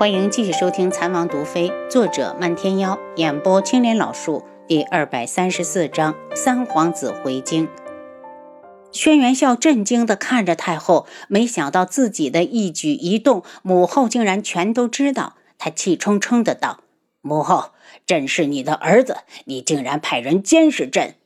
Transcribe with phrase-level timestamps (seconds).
[0.00, 7.68] 欢迎继续收听《残王毒妃》，作者漫天妖，演播青莲老树，第二百三十四章：三皇子回京。
[8.92, 15.34] 轩辕笑震惊地看着太后，没想到自己的一举一动，母后竟然全都知道。
[15.58, 16.80] 他气冲冲的道
[17.20, 17.72] ：“母后，
[18.06, 21.16] 朕是你的儿子，你竟然派人监视朕！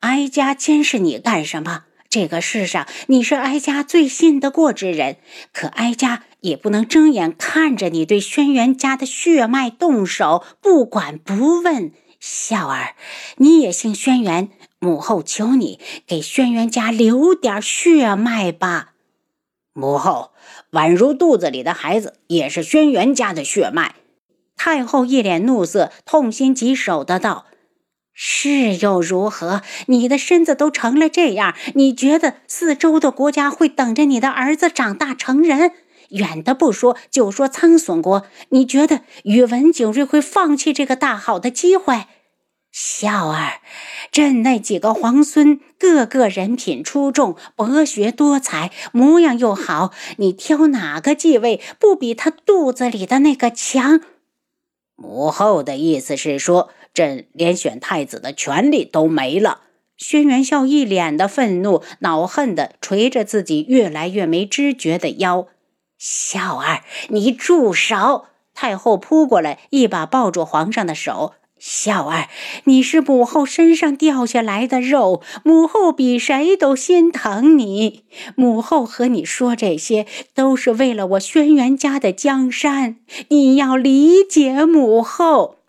[0.00, 1.84] 哀家监视你干什么？
[2.10, 5.16] 这个世上你是哀家最信得过之人，
[5.52, 11.92] 可哀家……”也不能睁眼看着你对轩辕家的血脉动手，不管不问。
[12.18, 12.94] 孝儿，
[13.36, 18.94] 你也姓轩辕，母后求你给轩辕家留点血脉吧。
[19.74, 20.30] 母后，
[20.72, 23.96] 宛如肚子里的孩子也是轩辕家的血脉。
[24.56, 27.44] 太后一脸怒色，痛心疾首的道
[28.22, 29.62] ：“是又如何？
[29.86, 35.72] 你的身子都成了这样，你觉得四周的国家会等着你的儿子长大成人？”
[36.10, 42.04] 远的不说，就说苍隼国，你觉得宇文景睿会放弃这个大好的机会？
[42.70, 43.62] 笑儿，
[44.12, 54.02] 朕那几个皇孙，个个人品出众，博学多才，模样又好，你挑哪个继位，不比他肚子里的那个强？
[54.96, 56.68] 母后的意思是说，
[57.00, 59.62] 朕连选太子的权利都没了。
[59.96, 65.46] 轩辕笑一脸的愤怒，恼恨的捶着自己越来越没知觉的腰。
[65.96, 68.26] 笑儿，你住手！
[68.54, 71.32] 太后扑过来，一把抱住皇上的手。
[71.58, 72.28] 笑儿，
[72.64, 78.04] 你是母后身上掉下来的肉，母后比谁都心疼你。
[78.34, 82.96] 母后和你说这些，都是为了我轩辕家的江山。
[83.28, 85.59] 你要理解母后。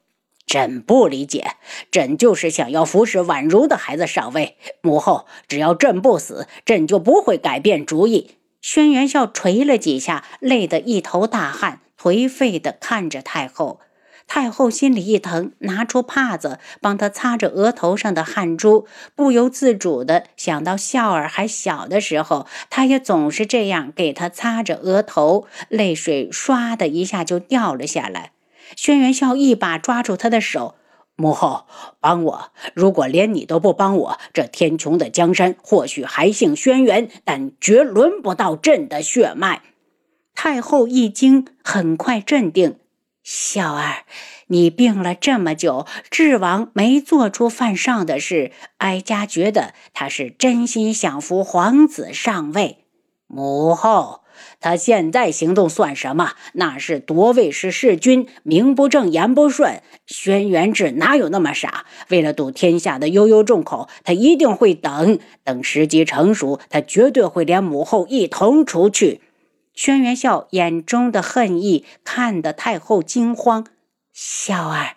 [0.51, 1.55] 朕不理解，
[1.91, 4.57] 朕就是想要服侍宛如的孩子上位。
[4.81, 8.31] 母后，只要朕不死，朕就不会改变主意。
[8.61, 13.79] 轩辕笑捶了几下，累得一头大汗，颓废地看着太后。
[14.27, 28.33] 太后心里一疼，拿出帕子帮他擦着额头上的汗珠，不由自主地想到笑儿还小的时候，他也总是这样给他擦着额头，泪水唰的一下就掉了下来。
[28.75, 30.75] 轩辕笑一把抓住他的手。
[31.17, 31.67] 母后，
[31.99, 32.51] 帮我！
[32.73, 39.61] 如果连你都不帮我，这天穹的江山或许还姓轩辕，但绝轮不到朕的血脉。
[40.33, 42.77] 太后一惊，很快镇定
[43.21, 44.05] ：“笑儿，
[44.47, 52.80] 你病了这么久，智王没做出犯上的事，哀家觉得他是真心想扶皇子上位。”
[53.31, 54.19] 母后。
[54.59, 56.33] 他现在行动算什么？
[56.53, 59.81] 那是夺位是弑君，名不正言不顺。
[60.07, 61.85] 轩辕志哪有那么傻？
[62.09, 69.21] 为了堵天下的悠悠众口，他一定会等等时机成熟，他绝对会连母后一同除去。
[69.73, 73.67] 轩辕笑眼中的恨意看得太后惊慌。
[74.11, 74.95] 笑儿，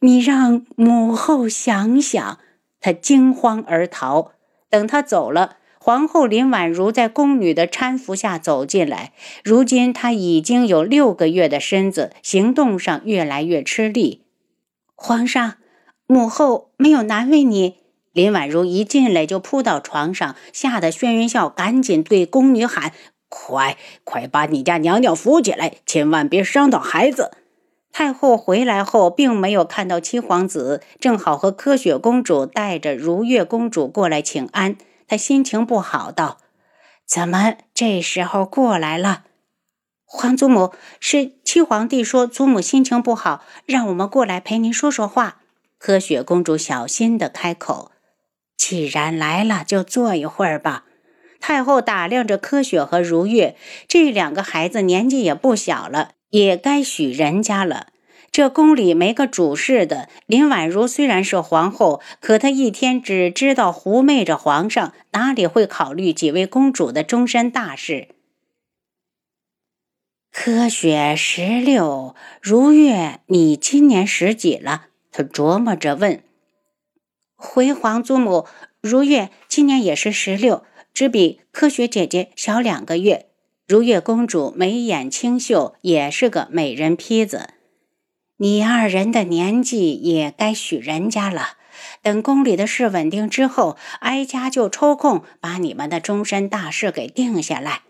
[0.00, 2.38] 你让母后想想。
[2.80, 4.32] 他惊慌而逃。
[4.70, 5.57] 等他走了。
[5.88, 9.12] 皇后林婉如在宫女的搀扶下走进来。
[9.42, 14.20] 如今她已经有六个月的身子，行动上越来越吃力。
[14.94, 15.54] 皇上，
[16.06, 17.76] 母后没有难为你。
[18.12, 22.92] 林婉如一进来就扑到床上，吓得轩辕笑赶紧对宫女喊
[23.30, 27.30] ：“快快把你家娘娘扶起来，千万别伤到孩子。”
[27.90, 34.76] 太后回来后，并没有看到七皇子，正好和柯雪公主带着如月公主过来请安。
[35.08, 36.38] 他心情不好，道
[37.04, 39.24] ：“怎么这时候过来了？”
[40.04, 45.42] 皇祖母是七皇帝说祖母心情不好，让我们过来陪您说说话。
[45.78, 47.92] 柯雪公主小心的开口
[48.56, 50.84] ：“既然来了，就坐一会儿吧。”
[51.40, 57.88] 太后打量着柯雪和如月这两个孩子，年纪也不小了，也该许人家了。
[58.38, 68.06] 这宫里没个主事的，林婉如虽然是皇后，可她一天只知道狐媚着皇上，哪里会考虑几位公主的终身大事？
[70.30, 74.86] 柯雪十六，如月，你今年十几了？
[75.10, 76.22] 他琢磨着问。
[77.34, 78.46] 回皇祖母，
[78.80, 80.62] 如月今年也是十六，
[80.94, 83.26] 只比柯雪姐姐小两个月。
[83.66, 87.54] 如月公主眉眼清秀，也是个美人坯子。
[88.40, 91.54] 你二人的年纪也该许人家了。
[92.02, 97.82] 等宫里的事稳定之后，哀家就抽空把你们的终身大事给定下来。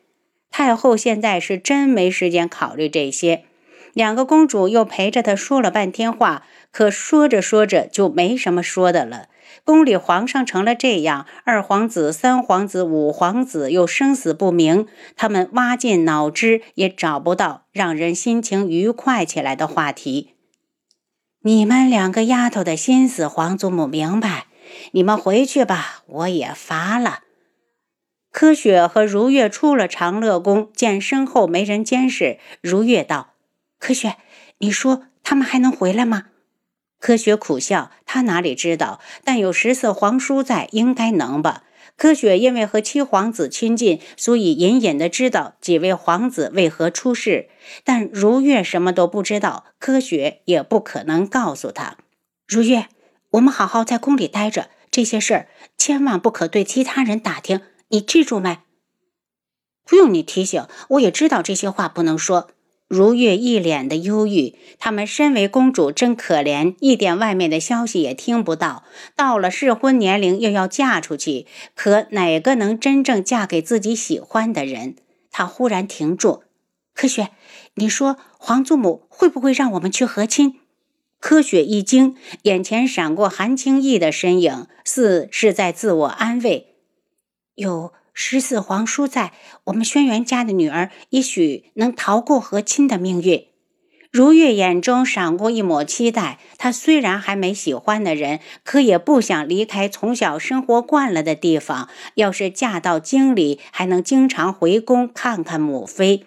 [0.51, 3.45] 太后现在是真没时间考虑这些。
[3.93, 9.29] 两个公主又陪着她说了半天话，可说着说着就没什么说的了。
[9.65, 20.35] 宫里皇上成了这样，二皇子、三皇子、五皇子又生死不明，他们挖尽脑汁也找不到让人心情愉快起来的话题。
[21.43, 24.47] 你们两个丫头的心思，皇祖母明白。
[24.91, 27.21] 你们回去吧，我也乏了。
[28.33, 33.35] 柯雪和如月出了长乐宫，见身后没人监视，如月道
[33.79, 34.17] ：“柯雪，
[34.59, 36.25] 你说他们还能回来吗？”
[36.99, 39.01] 科学苦笑，他哪里知道？
[39.25, 41.65] 但有十四皇叔在，应该能吧。
[41.97, 47.49] 科学因为和七皇子亲近，所以隐隐的知道几位皇子为何出事。
[47.83, 51.97] 但如月什么都不知道，科学也不可能告诉他。
[52.47, 52.87] 如月，
[53.31, 58.59] 我们好好在宫里待着，这些事儿千万不可对其他人打听，你记住没？
[59.85, 62.51] 不用你提醒，我也知道这些话不能说。
[62.89, 68.83] 如月一脸的忧郁，他们身为公主真可怜，一点外面的消息也听不到。
[69.15, 74.97] 到了适婚年龄，又要嫁出去，可哪个能真正嫁给自己喜欢的人？
[75.31, 76.45] 他忽然停住，
[76.95, 77.29] 柯雪，
[77.75, 80.55] 你说皇祖母会不会让我们去和亲？
[81.21, 86.77] 柯雪一惊，眼前闪过韩青义的身影，似是在自我安慰。
[87.55, 87.93] 有。
[88.21, 89.33] 十四皇叔在，
[89.67, 93.47] 我们轩辕家的女儿也许能逃过和亲的命运。
[94.11, 96.41] 如月眼中闪过一抹期待。
[96.59, 101.89] 她虽然还没喜欢的人，可也不想离开从小生活惯了的地方。
[102.15, 106.27] 要是嫁到京里，还能经常回宫看看母妃。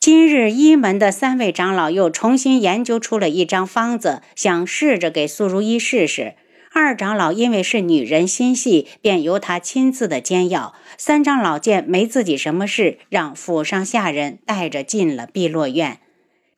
[0.00, 6.36] 今日一门的三位长老又重新研究出了一张方子，想试着给苏如意试试。
[6.76, 10.74] 二长老因为是女人心细，便由他亲自的煎药。
[10.98, 16.00] 三长老见没自己什么事，让府上下人带着进了碧落院。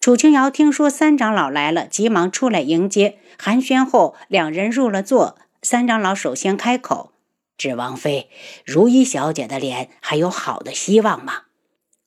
[0.01, 3.19] 楚清瑶听说三长老来了，急忙出来迎接。
[3.39, 5.37] 寒暄后，两人入了座。
[5.61, 7.13] 三长老首先开口
[7.59, 8.31] ：“指王妃，
[8.65, 11.43] 如意小姐的脸还有好的希望吗？”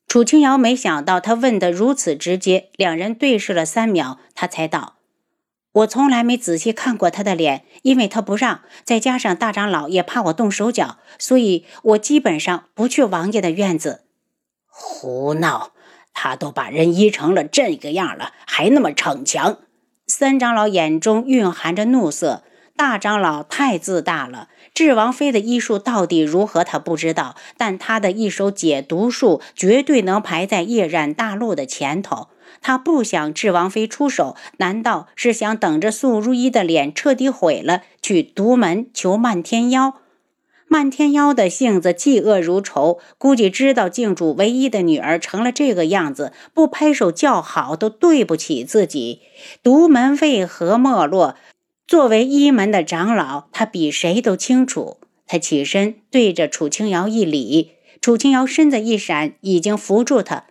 [0.10, 4.96] 楚清瑶没想到他问得如此直接，两人对视了三秒，他才道。
[5.80, 14.06] 我从来没仔细看过他的脸，因为他不让，再加上大长老也怕我动手脚，所以我基本上不去王爷的院子。
[14.68, 15.72] 胡闹！
[16.14, 19.60] 他都把人医成了这个样了，还那么逞强！
[20.08, 22.44] 三长老眼中蕴含着怒色。
[22.76, 32.30] 大长老太自大了，智王妃的医术到底如何，他不知道，但他的一手解毒术绝对能排在夜染大陆的前头。
[32.62, 39.96] 他不想智王妃出手，难道是想等着素如意的脸彻底毁了，去独门求漫天妖？
[40.72, 49.22] 漫天妖的性子嫉恶如仇，估计知道靖主唯一的女儿成了这个样子，不拍手叫好都对不起自己。
[49.64, 51.36] 独门为何没落？
[51.88, 54.98] 作为一门的长老，他比谁都清楚。
[55.26, 60.44] 他起身对着楚清瑶一礼，楚清瑶身子一闪，已经扶住他。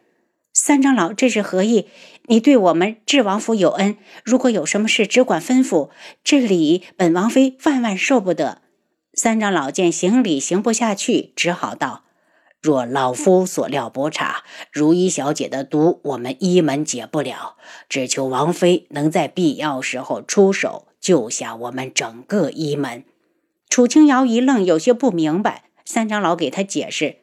[0.61, 1.87] 三长老，这是何意？
[2.27, 5.91] 你对我们智王府有恩，如果有什么事，只管吩咐。
[6.25, 8.61] 这礼，本王妃万万受不得。
[9.15, 12.03] 三长老见行礼行不下去，只好道
[12.61, 17.55] ：“若老夫所料不差，如意小姐的毒，我们一门解不了，
[17.89, 23.05] 只求王妃能在必要时候出手，救下我们整个一门。”
[23.71, 25.67] 楚清瑶一愣，有些不明白。
[25.85, 27.19] 三长老给他解释。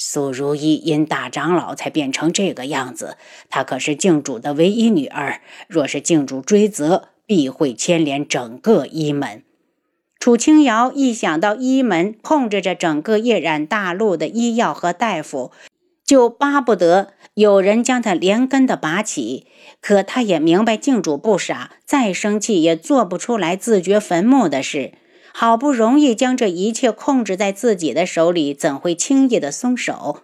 [0.00, 3.18] 苏如意因大长老才变成这个样子，
[3.50, 5.40] 她可是靖主的唯一女儿。
[5.66, 9.42] 若是靖主追责，必会牵连整个医门。
[10.20, 15.50] 楚清瑶一想到医门控制着整个夜染大陆的医药和大夫，
[16.04, 19.46] 就巴不得有人将他连根的拔起。
[19.80, 24.92] 可他也明白靖主不傻，再生气也做不出来自掘坟墓的事。
[25.40, 30.22] 好不容易将这一切控制在自己的手里，怎会轻易的松手？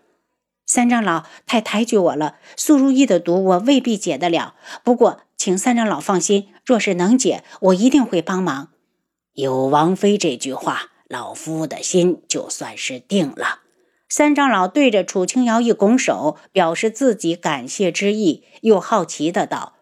[0.66, 4.56] 三长老太抬举我了，苏如意的毒我未必解得了。
[4.83, 8.71] 不过，请三长老放心，若是能解，我一定会帮忙。
[9.35, 13.61] 有王妃这句话，老夫的心就算是定了。
[14.09, 19.75] 三长老对着楚清瑶一拱手，表示自己感谢之意，又好奇的道。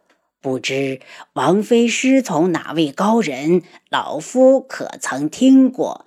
[0.42, 1.00] 不知
[1.34, 3.62] 王妃师从哪位高人？
[3.88, 6.06] 老夫可曾听过？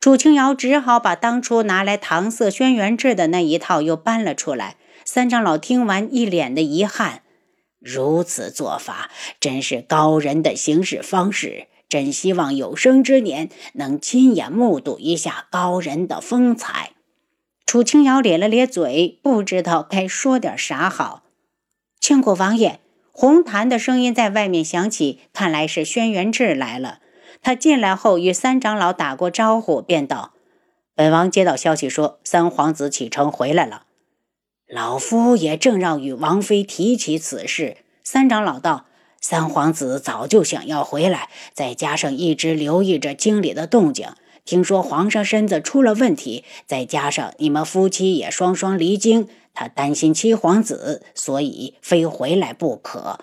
[0.00, 4.76] 楚清瑶只好把当初拿来搪塞轩辕志的那一套又搬了出来。
[5.04, 7.22] 三长老听完，一脸的遗憾。
[7.78, 11.66] 如此做法，真是高人的行事方式。
[11.90, 16.92] 真希望有生之年能亲眼目睹一下高人的风采。
[17.66, 21.24] 楚清瑶咧了咧嘴，不知道该说点啥好。
[22.00, 22.80] 千果王爷。
[23.20, 27.00] 红檀的声音在外面响起，看来是轩辕志来了。
[27.42, 30.34] 他进来后与三长老打过招呼，便道
[30.94, 33.86] ：“本王接到消息说，三皇子启程回来了。
[34.68, 38.86] 老夫也正让与王妃提起此事。”三长老道
[39.20, 44.06] ：“三皇子早就想要回来，再加上一直留意着京里的动静，
[44.48, 53.18] 听说皇上身子出了问题，再加上你们夫妻也双双离京，他担心七皇子，所以非回来不可。”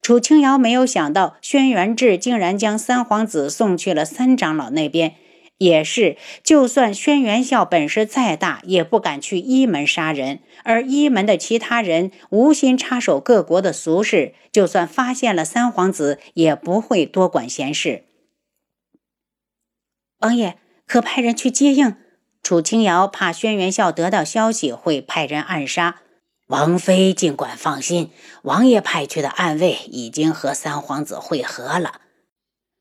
[0.00, 5.16] 楚清瑶没有想到，轩辕志竟然将三皇子送去了三长老那边。
[5.58, 10.38] 也是，就算轩辕笑本事再大，也不敢去一门杀人。
[10.64, 18.05] 而一门的其他人无心插手各国的俗事，就算发现了三皇子，也不会多管闲事。
[20.20, 20.56] 王爷，
[20.86, 21.94] 可派人去接应？
[22.42, 25.96] 楚清瑶怕轩辕笑得到消息，会派人暗杀。
[26.46, 28.10] 王妃尽管放心，
[28.42, 32.00] 王爷派去的暗卫已经和三皇子会合了。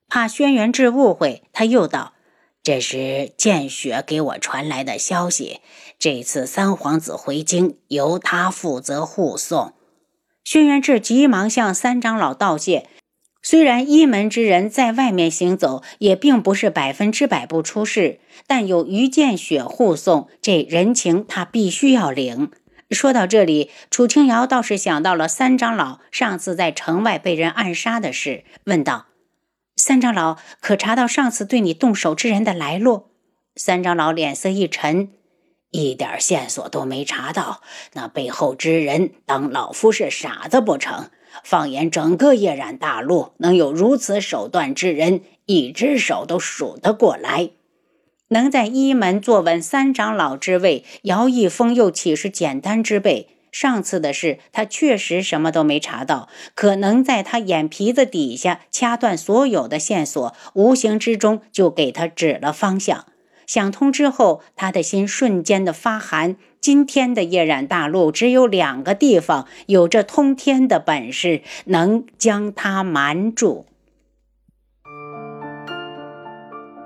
[0.07, 2.13] 怕轩辕志误会，他又道
[2.61, 5.61] ：“这是见雪给我传来的消息。
[5.97, 9.73] 这次三皇子回京，由他负责护送。”
[10.45, 12.87] 轩辕志急忙向三长老道谢。
[13.47, 22.49] 虽然一门之人在外面行走，也并不是百分之百不出事，但有于见雪护送，这人情他必须要领。
[22.89, 29.05] 说到这里，楚清瑶倒是想到了三长老上次在城外被人暗杀的事，问道
[29.77, 33.11] ：“三长老可查到上次对你动手之人的来路？”
[33.55, 35.09] 三长老脸色一沉
[35.72, 37.62] ：“一点线索都没查到，
[37.93, 41.10] 那背后之人当老夫是傻子不成？
[41.43, 47.50] 放眼整个夜染大陆，能有如此手段之人，一只手都数得过来。”
[48.29, 53.29] 能在一门坐稳三长老之位，姚一峰又岂是简单之辈？
[53.51, 63.05] 上次的事，他确实什么都没查到，可能在他眼皮子底下掐断所有的线索，无形之中就给他指了方向。
[63.45, 66.35] 想通之后，他的心瞬间的发寒。
[66.59, 73.67] 今天的夜染大陆，只有两个地方有着通天的本事，能将他瞒住。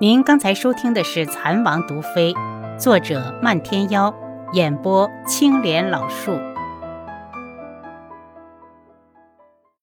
[0.00, 2.32] 您刚才收听的是《蚕王毒妃》，
[2.78, 4.14] 作者漫天妖，
[4.52, 6.49] 演播青莲老树。